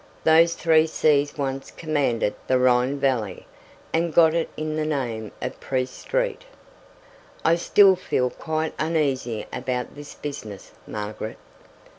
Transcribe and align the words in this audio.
Those 0.23 0.55
three 0.55 0.87
sees 0.87 1.37
once 1.37 1.69
commanded 1.69 2.33
the 2.47 2.57
Rhine 2.57 2.99
Valley 2.99 3.45
and 3.93 4.11
got 4.11 4.33
it 4.33 4.49
the 4.55 4.63
name 4.65 5.31
of 5.43 5.59
Priest 5.59 5.93
Street." 5.95 6.43
"I 7.45 7.53
still 7.53 7.95
feel 7.95 8.31
quite 8.31 8.73
uneasy 8.79 9.45
about 9.53 9.93
this 9.93 10.15
business, 10.15 10.71
Margaret." 10.87 11.37